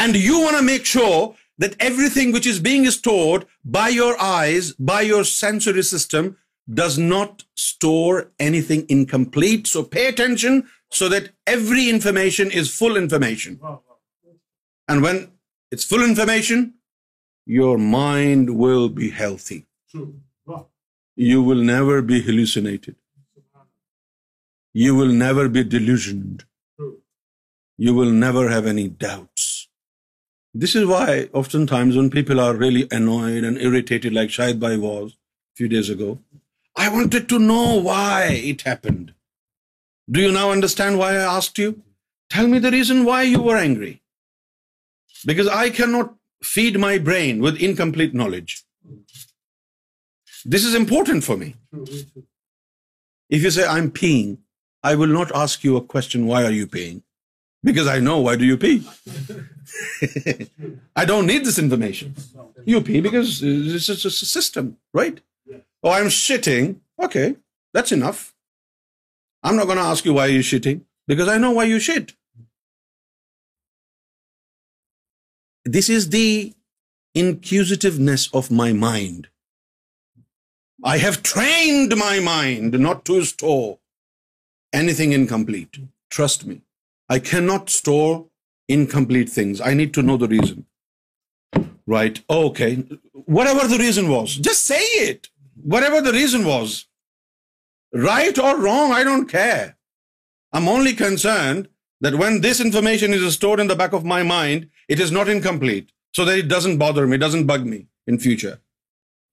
and 0.00 0.16
you 0.16 0.38
want 0.40 0.54
a 0.54 0.60
make 0.70 0.86
sure 0.86 1.28
that 1.64 1.80
everything 1.86 2.34
which 2.34 2.46
is 2.50 2.66
being 2.66 2.84
stored 2.96 3.46
by 3.76 3.88
your 3.94 4.14
eyes, 4.26 4.72
by 4.92 5.00
your 5.08 5.24
sensory 5.30 5.84
system, 5.90 6.36
does 6.80 6.98
not 6.98 7.44
store 7.66 8.16
anything 8.48 8.84
incomplete. 8.96 9.70
So 9.72 9.82
pay 9.96 10.06
attention 10.12 10.60
so 11.00 11.08
that 11.14 11.30
every 11.56 11.84
information 11.96 12.52
is 12.62 12.74
full 12.78 12.98
information. 13.04 13.60
And 14.88 15.06
when 15.06 15.22
it's 15.70 15.88
full 15.92 16.04
information, 16.08 16.66
your 17.60 17.76
mind 17.86 18.56
will 18.64 18.88
be 19.02 19.10
healthy. 19.22 19.60
You 21.32 21.42
will 21.50 21.62
never 21.70 22.02
be 22.12 22.22
hallucinated. 22.28 22.96
You 24.82 24.94
will 25.00 25.18
never 25.22 25.48
be 25.58 25.64
delusioned. 25.64 26.44
You 27.88 27.94
will 28.00 28.14
never 28.28 28.48
have 28.56 28.72
any 28.76 28.88
doubt. 29.10 29.26
This 30.52 30.74
is 30.78 30.84
why 30.90 31.28
oftentimes 31.40 31.96
when 31.96 32.10
people 32.10 32.40
are 32.40 32.56
really 32.56 32.86
annoyed 32.90 33.44
and 33.44 33.56
irritated, 33.56 34.12
like 34.12 34.30
Shahid 34.30 34.58
Bhai 34.58 34.76
was 34.76 35.12
a 35.12 35.16
few 35.54 35.68
days 35.68 35.88
ago, 35.88 36.18
I 36.74 36.88
wanted 36.88 37.28
to 37.28 37.38
know 37.38 37.76
why 37.76 38.40
it 38.50 38.62
happened. 38.62 39.14
Do 40.10 40.20
you 40.20 40.32
now 40.32 40.50
understand 40.50 40.98
why 40.98 41.12
I 41.12 41.34
asked 41.36 41.58
you? 41.58 41.82
Tell 42.30 42.48
me 42.48 42.58
the 42.58 42.70
reason 42.70 43.04
why 43.04 43.22
you 43.22 43.40
were 43.40 43.56
angry. 43.56 44.00
Because 45.24 45.48
I 45.48 45.70
cannot 45.70 46.14
feed 46.42 46.78
my 46.78 46.98
brain 46.98 47.40
with 47.40 47.62
incomplete 47.68 48.12
knowledge. 48.12 48.64
This 50.44 50.64
is 50.64 50.74
important 50.74 51.22
for 51.22 51.36
me. 51.36 51.54
If 53.28 53.44
you 53.44 53.50
say, 53.50 53.66
I'm 53.66 53.90
peeing, 53.90 54.38
I 54.82 54.94
will 54.96 55.14
not 55.18 55.30
ask 55.30 55.62
you 55.62 55.76
a 55.76 55.86
question, 55.94 56.26
why 56.26 56.42
are 56.42 56.58
you 56.62 56.66
peeing? 56.66 56.98
Because 57.68 57.86
I 57.92 58.00
know 58.00 58.14
why 58.24 58.38
do 58.38 58.44
you 58.44 58.56
pee 58.64 58.72
I 60.98 61.06
don't 61.06 61.26
need 61.30 61.46
this 61.46 61.58
information 61.58 62.10
you 62.66 62.80
pee 62.86 63.00
because 63.04 63.26
system 64.32 64.66
writing 64.98 66.72
okay 67.02 67.26
this 75.74 75.88
is 75.96 76.08
the 76.12 76.26
inks 77.20 78.28
of 78.38 78.50
my 78.58 78.72
mind 78.84 79.26
I 80.90 81.00
have 81.02 81.12
trained 81.32 81.92
my 81.98 82.20
mind 82.24 82.74
not 82.84 83.04
to 83.06 83.14
store 83.20 83.54
anything 84.98 85.12
in 85.14 85.26
complete 85.32 85.80
trust 86.16 86.44
me 86.46 86.56
I 87.14 87.18
cannot 87.28 87.70
store 87.76 88.24
incomplete 88.76 89.30
things. 89.38 89.60
I 89.70 89.72
need 89.80 89.94
to 89.94 90.02
know 90.10 90.16
the 90.22 90.30
reason. 90.34 90.64
Right? 91.94 92.22
Okay. 92.36 92.70
Whatever 93.40 93.66
the 93.72 93.80
reason 93.82 94.08
was, 94.10 94.36
just 94.48 94.70
say 94.70 94.84
it. 95.08 95.28
Whatever 95.74 96.00
the 96.06 96.14
reason 96.18 96.46
was, 96.50 96.76
right 98.06 98.40
or 98.46 98.56
wrong, 98.66 98.92
I 98.98 99.02
don't 99.10 99.32
care. 99.32 99.66
I'm 100.52 100.68
only 100.68 100.92
concerned 101.02 101.68
that 102.06 102.20
when 102.20 102.40
this 102.46 102.60
information 102.64 103.18
is 103.18 103.26
stored 103.38 103.62
in 103.64 103.72
the 103.72 103.80
back 103.82 103.96
of 103.98 104.08
my 104.14 104.22
mind, 104.32 104.70
it 104.88 105.00
is 105.06 105.12
not 105.18 105.34
incomplete, 105.36 105.92
so 106.18 106.24
that 106.28 106.42
it 106.44 106.48
doesn't 106.54 106.78
bother 106.84 107.06
me, 107.06 107.18
doesn't 107.24 107.50
bug 107.52 107.66
me 107.72 107.80
in 108.06 108.24
future. 108.28 108.56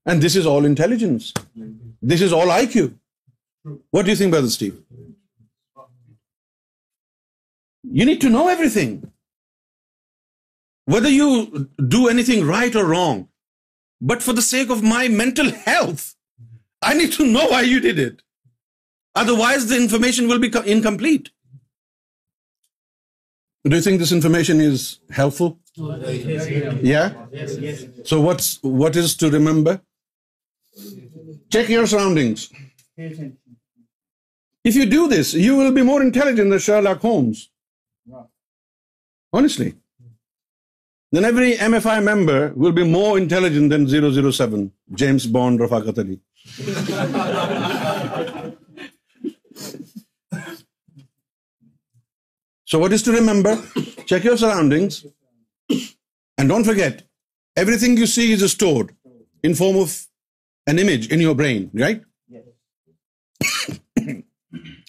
And 0.05 0.27
this 0.27 0.35
is 0.41 0.51
all 0.51 0.69
intelligence. 0.73 1.33
This 2.01 2.21
is 2.29 2.33
all 2.33 2.57
IQ. 2.57 2.77
What 3.91 4.05
do 4.05 4.15
you 4.15 4.21
think, 4.21 4.39
Brother 4.39 4.55
Steve? 4.57 4.87
You 7.91 8.05
need 8.09 8.21
to 8.21 8.29
know 8.35 8.47
everything, 8.53 8.93
whether 10.93 11.09
you 11.13 11.29
do 11.95 12.07
anything 12.13 12.45
right 12.49 12.75
or 12.75 12.85
wrong. 12.91 13.25
But 14.09 14.21
for 14.21 14.33
the 14.37 14.45
sake 14.45 14.71
of 14.75 14.83
my 14.83 15.07
mental 15.19 15.49
health, 15.67 16.03
I 16.89 16.93
need 16.97 17.13
to 17.13 17.25
know 17.35 17.45
why 17.53 17.61
you 17.69 17.79
did 17.85 17.99
it. 18.07 18.19
Otherwise, 19.21 19.65
the 19.69 19.77
information 19.83 20.27
will 20.27 20.39
be 20.39 20.51
incomplete. 20.75 21.31
Do 23.71 23.75
you 23.75 23.81
think 23.81 23.99
this 24.03 24.11
information 24.17 24.61
is 24.67 24.83
helpful? 25.21 25.57
Yeah? 26.91 27.15
So 28.11 28.21
what 28.25 29.01
is 29.03 29.17
to 29.23 29.31
remember? 29.31 29.81
Check 31.49 31.75
your 31.75 31.87
surroundings. 31.87 32.49
If 32.99 34.75
you 34.75 34.85
do 34.93 35.07
this, 35.07 35.33
you 35.47 35.57
will 35.57 35.71
be 35.71 35.89
more 35.93 36.01
intelligent 36.11 36.57
than 36.57 36.65
Sherlock 36.69 37.07
Holmes. 37.11 37.45
Honestly. 39.31 39.73
Then 41.11 41.25
every 41.25 41.53
MFI 41.55 42.03
member 42.03 42.51
will 42.55 42.73
be 42.73 42.83
more 42.83 43.17
intelligent 43.17 43.69
than 43.69 43.87
007, 43.89 44.71
James 44.93 45.25
Bond, 45.25 45.59
Rafaqat 45.59 46.03
Ali. 46.05 46.19
So 52.71 52.79
what 52.79 52.91
is 52.91 53.01
to 53.03 53.13
remember? 53.13 53.57
Check 54.05 54.25
your 54.25 54.35
surroundings. 54.35 55.05
And 56.37 56.49
don't 56.49 56.65
forget, 56.65 57.03
everything 57.55 57.95
you 57.95 58.05
see 58.05 58.33
is 58.33 58.51
stored 58.51 58.91
in 59.41 59.55
form 59.55 59.77
of 59.77 59.95
an 60.65 60.77
image 60.77 61.07
in 61.07 61.21
your 61.21 61.33
brain, 61.33 61.69
right? 61.73 62.01
Yes. 62.27 63.79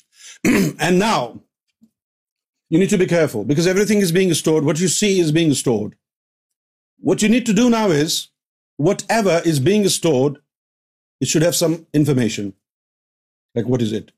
And 0.45 0.99
now, 0.99 1.35
you 2.75 2.81
need 2.81 2.95
to 2.95 3.01
be 3.03 3.13
careful 3.13 3.47
because 3.51 3.69
everything 3.73 4.03
is 4.07 4.15
being 4.17 4.35
stored. 4.41 4.67
What 4.71 4.83
you 4.85 4.89
see 4.95 5.13
is 5.21 5.35
being 5.37 5.55
stored. 5.61 5.95
What 7.09 7.25
you 7.25 7.31
need 7.35 7.47
to 7.51 7.57
do 7.59 7.67
now 7.75 7.87
is 8.03 8.17
whatever 8.89 9.37
is 9.53 9.67
being 9.69 9.89
stored, 9.97 10.41
it 11.23 11.33
should 11.33 11.47
have 11.49 11.59
some 11.61 11.79
information. 12.01 12.53
Like, 13.57 13.71
what 13.75 13.87
is 13.89 13.95
it? 14.01 14.13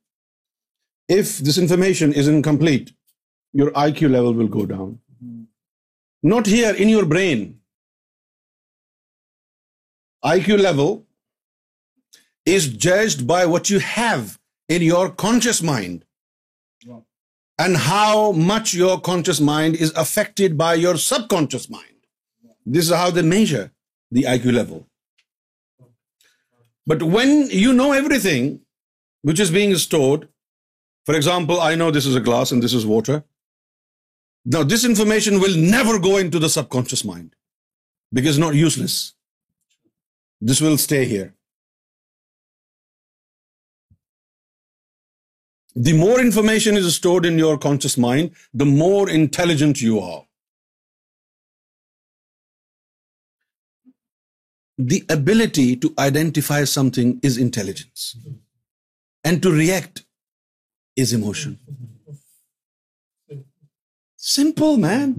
If 1.19 1.37
this 1.51 1.59
information 1.65 2.13
is 2.23 2.33
incomplete, 2.33 2.91
your 3.61 3.71
IQ 3.85 4.03
level 4.17 4.37
will 4.41 4.51
go 4.57 4.67
down. 4.73 4.91
Not 6.35 6.51
here 6.55 6.75
in 6.85 6.93
your 6.95 7.07
brain. 7.15 7.45
IQ 10.35 10.49
level 10.61 12.59
is 12.59 12.69
judged 12.87 13.27
by 13.31 13.41
what 13.55 13.71
you 13.75 13.79
have 13.95 14.39
in 14.79 14.93
your 14.93 15.09
conscious 15.27 15.67
mind 15.75 15.99
and 17.65 17.81
how 17.87 18.13
much 18.53 18.73
your 18.81 18.95
conscious 19.09 19.41
mind 19.49 19.83
is 19.87 19.93
affected 20.03 20.57
by 20.63 20.71
your 20.83 20.95
subconscious 21.07 21.67
mind. 21.77 21.97
This 22.75 22.87
is 22.89 22.99
how 22.99 23.09
they 23.17 23.25
measure 23.33 23.65
the 24.19 24.25
IQ 24.35 24.47
level. 24.59 24.87
But 26.93 27.03
when 27.15 27.35
you 27.63 27.73
know 27.81 27.89
everything 27.97 28.47
which 29.31 29.43
is 29.45 29.53
being 29.57 29.75
stored, 29.83 30.29
for 31.09 31.17
example, 31.19 31.61
I 31.71 31.73
know 31.81 31.91
this 31.97 32.09
is 32.13 32.19
a 32.21 32.25
glass 32.29 32.57
and 32.57 32.69
this 32.69 32.77
is 32.81 32.87
water. 32.93 33.19
Now, 34.55 34.63
this 34.73 34.87
information 34.91 35.41
will 35.45 35.59
never 35.75 35.99
go 36.07 36.17
into 36.25 36.43
the 36.45 36.51
subconscious 36.55 37.05
mind 37.11 37.29
because 38.19 38.39
it's 38.39 38.45
not 38.45 38.59
useless. 38.69 38.97
This 40.53 40.67
will 40.67 40.81
stay 40.89 41.05
here. 41.13 41.29
The 45.77 45.93
more 45.93 46.21
information 46.21 46.77
is 46.77 46.87
stored 46.87 47.27
in 47.27 47.39
your 47.39 47.57
conscious 47.63 47.97
mind 48.05 48.31
the 48.61 48.65
more 48.65 49.09
intelligent 49.13 49.83
you 49.83 50.01
are 50.03 50.21
the 54.91 54.99
ability 55.11 55.75
to 55.83 55.89
identify 56.05 56.65
some 56.75 56.91
thing 56.99 57.13
is 57.27 57.39
intelligence 57.41 58.03
and 59.25 59.43
to 59.43 59.57
react 59.59 59.99
is 61.03 61.15
emotion 61.15 61.53
simple 64.35 64.81
مین 64.87 65.13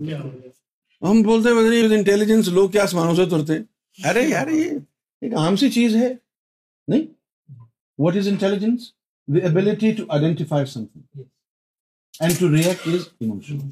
ہم 1.10 1.22
بولتے 1.26 1.92
intelligence 1.96 2.48
لوگ 2.58 2.70
کیا 2.72 2.84
آسمانوں 2.84 3.16
سے 3.16 3.22
اترتے 3.22 3.58
ارے 4.10 4.22
یار 4.30 4.48
یہ 4.48 4.72
ایک 5.22 5.34
عام 5.38 5.56
سی 5.62 5.70
چیز 5.72 5.96
ہے 5.96 6.14
نہیں 6.88 7.06
what 8.04 8.16
is 8.18 8.28
intelligence 8.28 8.92
The 9.28 9.46
ability 9.46 9.94
to 9.96 10.08
identify 10.12 10.64
something 10.64 11.28
and 12.20 12.36
to 12.38 12.50
react 12.50 12.86
is 12.88 13.10
emotional. 13.20 13.68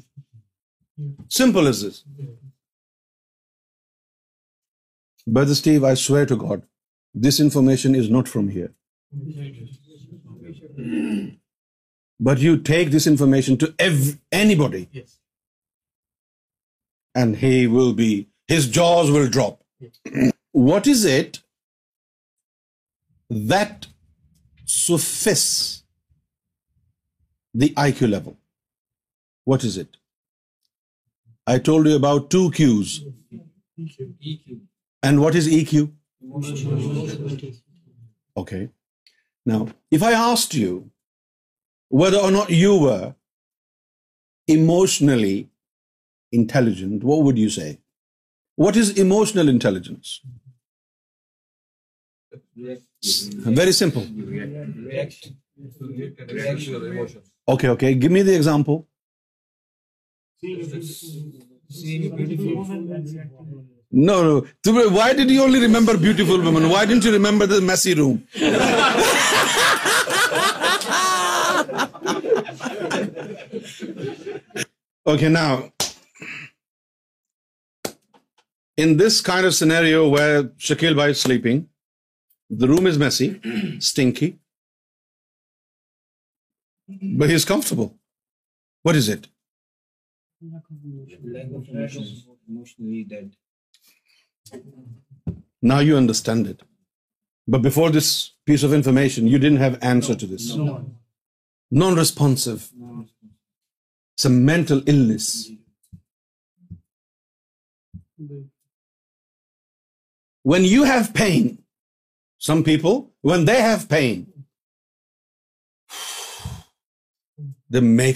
Simple 1.28 1.66
as 1.66 1.82
this. 1.82 2.04
Brother 5.26 5.54
Steve, 5.54 5.84
I 5.84 5.94
swear 5.94 6.26
to 6.26 6.36
God, 6.36 6.62
this 7.14 7.40
information 7.40 7.94
is 7.94 8.08
not 8.10 8.28
from 8.28 8.48
here. 8.48 8.72
But 12.22 12.38
you 12.38 12.58
take 12.58 12.90
this 12.90 13.06
information 13.06 13.56
to 13.58 13.74
anybody, 14.30 14.88
and 17.14 17.36
he 17.36 17.66
will 17.66 17.94
be, 17.94 18.28
his 18.46 18.68
jaws 18.68 19.10
will 19.10 19.28
drop. 19.28 19.62
What 20.54 20.86
is 20.86 21.04
it 21.04 21.42
that 23.52 23.86
suffice 24.74 25.46
the 27.62 27.70
IQ 27.84 28.02
level. 28.10 28.36
What 29.44 29.64
is 29.70 29.76
it? 29.84 29.96
I 31.52 31.58
told 31.70 31.88
you 31.90 31.96
about 32.00 32.30
two 32.34 32.44
Qs. 32.58 32.98
EQ. 34.32 34.60
And 35.08 35.22
what 35.22 35.38
is 35.40 35.48
EQ? 35.58 35.76
Okay. 38.42 38.62
Now, 39.52 39.60
if 39.98 40.04
I 40.08 40.10
asked 40.18 40.58
you 40.62 40.72
whether 42.02 42.20
or 42.26 42.30
not 42.36 42.50
you 42.56 42.74
were 42.80 43.14
emotionally 44.58 45.36
intelligent, 46.42 47.08
what 47.12 47.24
would 47.24 47.42
you 47.44 47.50
say? 47.60 47.70
What 48.66 48.82
is 48.84 48.94
emotional 49.06 49.54
intelligence? 49.56 50.20
Mm-hmm. 53.08 53.58
Very 53.60 53.74
simple. 53.80 54.06
Reaction 54.30 55.36
of 56.78 56.86
emotions. 56.92 57.26
Okay. 57.48 57.92
Give 58.04 58.14
me 58.16 58.22
the 58.30 58.38
example. 58.40 58.80
Seeing 60.40 62.08
a 62.12 62.14
beautiful 62.16 62.56
woman. 62.56 63.04
No. 63.90 64.16
Why 64.98 65.12
did 65.20 65.36
you 65.38 65.38
only 65.42 65.60
remember 65.66 65.94
beautiful 66.06 66.42
women? 66.46 66.66
Why 66.76 66.82
didn't 66.92 67.08
you 67.10 67.14
remember 67.18 67.48
the 67.56 67.60
messy 67.72 67.96
room? 68.02 68.18
Okay, 75.10 75.28
now, 75.28 75.50
in 78.76 78.96
this 78.98 79.20
kind 79.20 79.46
of 79.46 79.54
scenario 79.54 80.08
where 80.16 80.42
Shakil 80.68 80.96
Bhai 81.02 81.10
is 81.16 81.22
sleeping, 81.28 81.58
the 82.50 82.68
room 82.70 82.86
is 82.92 82.98
messy, 82.98 83.28
stinky, 83.88 84.30
but 87.18 87.30
he's 87.30 87.44
comfortable. 87.44 87.92
What 88.82 88.96
is 88.96 89.08
it? 89.14 89.28
Emotionally 92.48 93.04
dead. 93.14 94.58
Now 95.72 95.78
you 95.88 95.96
understand 95.96 96.48
it. 96.52 96.66
But 97.46 97.62
before 97.62 97.90
this 97.90 98.10
piece 98.46 98.64
of 98.68 98.74
information, 98.80 99.28
you 99.28 99.38
didn't 99.44 99.64
have 99.66 99.78
answer 99.94 100.14
to 100.22 100.26
this. 100.26 100.54
No. 100.56 100.84
Non-responsive. 101.70 102.68
It's 104.16 104.24
a 104.24 104.30
mental 104.30 104.82
illness. 104.86 105.50
When 110.42 110.72
you 110.74 110.88
have 110.94 111.14
pain, 111.22 111.46
make 112.42 113.98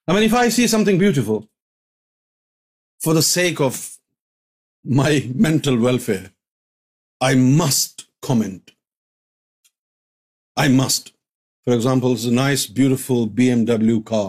for 0.08 0.16
the 3.16 3.22
sake 3.22 3.62
of 3.62 3.82
my 4.98 5.22
میں 5.42 6.18
I 7.28 7.36
must 7.60 8.02
comment 8.28 8.72
I 10.62 10.74
must 10.78 11.10
for 11.64 11.74
example 11.74 12.36
nice 12.36 12.70
bottle 12.80 13.28
B 13.36 13.50
M 13.50 13.66
W 13.66 14.02
کا 14.12 14.24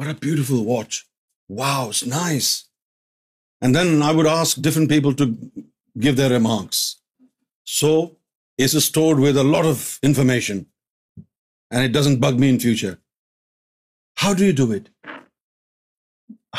What 0.00 0.10
a 0.10 0.20
beautiful 0.26 0.58
watch. 0.66 0.96
Wow, 1.60 1.88
it's 1.92 2.04
nice. 2.10 2.48
And 3.60 3.76
then 3.76 3.88
I 4.08 4.10
would 4.16 4.28
ask 4.32 4.58
different 4.66 4.90
people 4.90 5.14
to 5.20 5.26
give 6.04 6.20
their 6.20 6.30
remarks. 6.32 6.82
So 7.76 7.90
it's 8.66 8.76
stored 8.84 9.22
with 9.24 9.40
a 9.42 9.46
lot 9.54 9.66
of 9.70 9.82
information, 10.08 10.60
and 11.72 11.88
it 11.88 11.96
doesn't 11.96 12.20
bug 12.26 12.38
me 12.42 12.50
in 12.54 12.60
future. 12.66 12.92
How 14.24 14.32
do 14.42 14.50
you 14.50 14.56
do 14.60 14.68
it? 14.76 14.86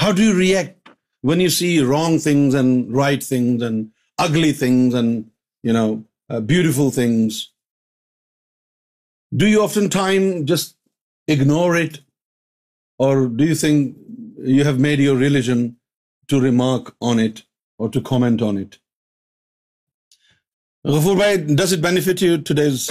How 0.02 0.12
do 0.17 0.26
you 0.28 0.34
react 0.39 0.91
when 1.32 1.45
you 1.45 1.54
see 1.60 1.72
wrong 1.91 2.19
things 2.26 2.58
and 2.63 2.93
right 3.00 3.28
things 3.30 3.63
and 3.69 3.88
ugly 4.26 4.52
things 4.63 5.00
and, 5.04 5.24
uh, 5.78 6.41
beautiful 6.52 6.91
things? 7.00 7.39
Do 9.41 9.50
you 9.54 9.65
oftentimes 9.65 10.45
just 10.56 11.36
ignore 11.38 11.74
it 11.86 11.98
or 13.08 13.12
do 13.39 13.48
you 13.50 13.56
think 13.62 13.98
you 14.56 14.63
have 14.69 14.80
made 14.86 15.02
your 15.06 15.15
religion 15.17 15.62
to 16.34 16.39
remark 16.45 16.93
on 17.12 17.22
it 17.26 17.41
or 17.78 17.89
to 17.98 18.02
comment 18.10 18.41
on 18.48 18.58
it? 18.63 18.78
Ghafoor 20.95 21.15
Bhai, 21.19 21.32
does 21.62 21.76
it 21.78 21.82
benefit 21.86 22.24
you, 22.28 22.34
today's 22.50 22.88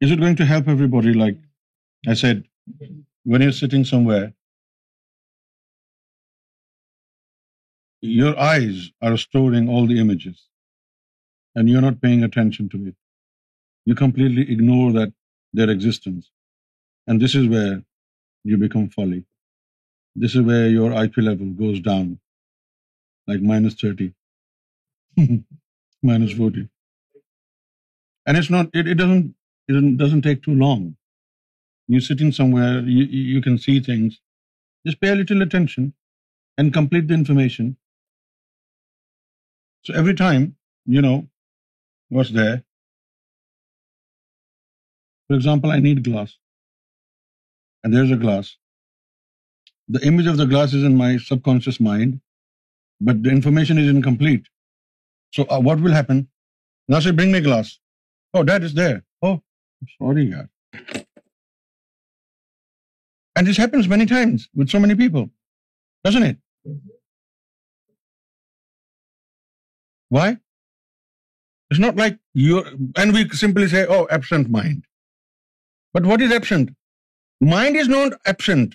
Is 0.00 0.10
it 0.10 0.20
going 0.26 0.36
to 0.42 0.50
help 0.52 0.68
everybody? 0.76 1.14
Like 1.22 1.40
I 2.08 2.14
said, 2.14 2.44
when 3.22 3.48
you're 3.48 3.58
sitting 3.62 3.88
somewhere, 3.94 4.28
your 8.08 8.32
eyes 8.40 8.90
are 9.02 9.16
storing 9.16 9.68
all 9.68 9.86
the 9.86 9.98
images 10.00 10.48
and 11.54 11.68
you're 11.68 11.86
not 11.86 12.00
paying 12.00 12.22
attention 12.24 12.68
to 12.70 12.78
it. 12.88 12.96
You 13.84 13.94
completely 13.94 14.42
ignore 14.52 14.92
that 14.92 15.12
their 15.52 15.68
existence. 15.68 16.30
And 17.06 17.20
this 17.20 17.34
is 17.34 17.48
where 17.48 17.82
you 18.44 18.56
become 18.56 18.88
folly. 18.88 19.24
This 20.14 20.34
is 20.34 20.42
where 20.42 20.68
your 20.68 20.90
IQ 20.90 21.24
level 21.24 21.50
goes 21.62 21.80
down, 21.80 22.20
like 23.26 23.40
-30, 23.40 24.12
-40. 25.16 26.68
And 28.26 28.36
it's 28.38 28.50
not, 28.50 28.66
it 28.74 28.96
doesn't 28.96 30.22
take 30.22 30.42
too 30.42 30.54
long. 30.54 30.96
You're 31.88 32.08
sitting 32.08 32.32
somewhere, 32.32 32.84
you 32.86 33.40
can 33.42 33.58
see 33.58 33.80
things. 33.80 34.20
Just 34.84 35.00
pay 35.00 35.10
a 35.10 35.18
little 35.20 35.42
attention 35.42 35.92
and 36.48 36.72
complete 36.80 37.08
the 37.08 37.20
information 37.22 37.68
so 39.88 39.94
every 40.00 40.14
time, 40.14 40.56
what's 40.88 42.30
there. 42.30 42.62
For 45.26 45.36
example, 45.36 45.70
I 45.70 45.78
need 45.78 46.02
glass. 46.04 46.36
And 47.82 47.94
there's 47.94 48.10
a 48.10 48.16
glass. 48.16 48.56
The 49.88 50.06
image 50.06 50.26
of 50.26 50.36
the 50.36 50.46
glass 50.46 50.74
is 50.74 50.84
in 50.84 50.96
my 50.96 51.10
subconscious 51.16 51.80
mind, 51.80 52.20
but 53.00 53.22
the 53.22 53.30
information 53.30 53.78
is 53.78 53.90
incomplete. 53.90 54.50
So 55.38 55.44
uh, 55.44 55.60
what 55.60 55.80
will 55.80 55.98
happen? 55.98 56.28
Now 56.88 57.00
say, 57.00 57.12
bring 57.12 57.32
me 57.32 57.40
glass. 57.40 57.78
Oh, 58.34 58.44
that 58.44 58.64
is 58.64 58.74
there. 58.74 59.04
Oh, 59.22 59.42
sorry, 59.98 60.26
God. 60.34 61.04
And 63.36 63.46
this 63.46 63.56
happens 63.56 63.88
many 63.88 64.06
times 64.06 64.48
with 64.54 64.70
so 64.70 64.80
many 64.80 64.96
people, 64.96 65.30
doesn't 66.04 66.34
it? 66.34 66.80
Why? 70.16 70.26
It's 71.70 71.80
not 71.82 71.98
like 72.00 72.16
you're, 72.42 72.62
and 73.02 73.16
we 73.18 73.20
simply 73.40 73.66
say, 73.74 73.82
oh, 73.88 74.08
absent 74.18 74.48
mind. 74.56 74.80
But 75.94 76.08
what 76.10 76.22
is 76.26 76.34
absent? 76.38 76.70
Mind 77.40 77.80
is 77.82 77.90
not 77.92 78.16
absent. 78.32 78.74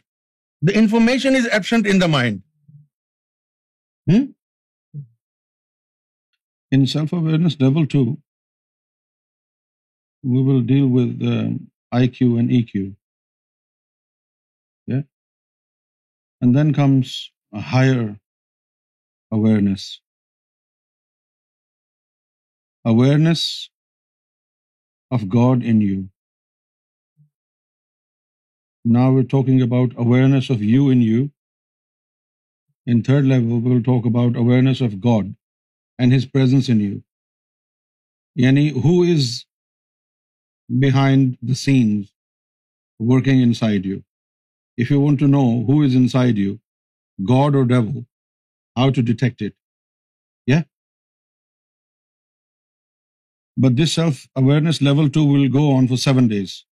The 0.62 0.76
information 0.82 1.38
is 1.40 1.46
absent 1.58 1.88
in 1.94 2.02
the 2.04 2.10
mind. 2.14 2.40
Hmm? 4.12 4.26
In 6.72 6.86
self-awareness 6.94 7.58
level 7.66 7.88
2, 7.96 8.04
we 10.36 10.46
will 10.50 10.62
deal 10.72 10.86
with 10.88 11.26
um, 11.34 11.50
IQ 12.02 12.22
and 12.44 12.56
EQ. 12.62 12.74
Yeah? 12.82 15.04
And 16.42 16.50
then 16.56 16.74
comes 16.82 17.14
a 17.54 17.62
higher 17.76 18.08
awareness 19.32 19.88
awareness 22.86 23.72
of 25.10 25.28
God 25.28 25.64
in 25.64 25.82
you. 25.82 26.10
Now 28.84 29.12
we're 29.12 29.32
talking 29.34 29.60
about 29.62 29.98
awareness 29.98 30.52
of 30.52 30.64
you 30.64 30.90
in 30.92 31.02
you. 31.02 31.32
In 32.86 33.02
third 33.02 33.26
level, 33.26 33.60
we'll 33.60 33.82
talk 33.82 34.06
about 34.06 34.36
awareness 34.36 34.82
of 34.82 35.02
God 35.02 35.36
and 35.98 36.14
His 36.14 36.28
presence 36.28 36.70
in 36.70 36.80
you. 36.80 37.04
Yani, 38.38 38.80
who 38.84 39.02
is 39.02 39.46
behind 40.86 41.40
the 41.42 41.56
scenes 41.56 42.14
working 43.00 43.42
inside 43.42 43.86
you? 43.86 44.04
If 44.78 44.92
you 44.92 45.00
want 45.00 45.18
to 45.20 45.28
know 45.28 45.64
who 45.66 45.82
is 45.82 45.96
inside 45.96 46.38
you, 46.38 46.60
God 47.26 47.56
or 47.56 47.66
devil, 47.66 48.06
how 48.76 48.92
to 48.92 49.02
detect 49.02 49.42
it, 49.42 49.54
But 53.58 53.78
this 53.78 53.94
self-awareness 53.94 54.82
level 54.82 55.10
2 55.10 55.24
will 55.24 55.48
go 55.48 55.72
on 55.72 55.88
for 55.88 55.96
7 55.96 56.28
days. 56.28 56.66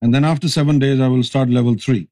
And 0.00 0.14
then 0.14 0.24
after 0.24 0.48
7 0.48 0.78
days, 0.78 1.00
I 1.00 1.08
will 1.08 1.24
start 1.24 1.50
level 1.50 1.74
3. 1.74 2.08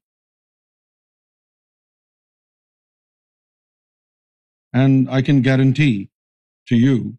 And 4.73 5.09
I 5.09 5.21
can 5.21 5.41
guarantee 5.41 6.09
to 6.67 6.75
you 6.75 7.17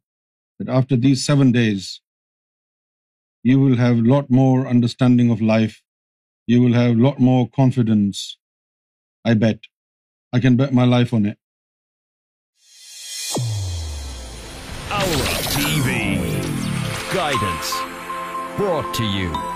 that 0.59 0.69
after 0.69 0.97
these 0.97 1.25
7 1.25 1.53
days, 1.53 2.01
you 3.43 3.59
will 3.59 3.77
have 3.77 3.99
a 3.99 4.09
lot 4.13 4.31
more 4.31 4.69
understanding 4.69 5.31
of 5.31 5.41
life. 5.41 5.83
You 6.47 6.61
will 6.61 6.75
have 6.75 6.93
a 6.93 7.03
lot 7.09 7.19
more 7.19 7.49
confidence. 7.49 8.39
I 9.25 9.35
bet. 9.35 9.71
I 10.35 10.41
can 10.41 10.57
bet 10.57 10.75
my 10.75 10.85
life 10.85 11.15
on 11.15 11.27
it. 11.27 11.31
You 17.41 19.52